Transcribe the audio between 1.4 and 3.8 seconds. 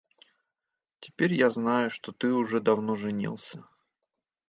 знаю, что ты уже давно женился.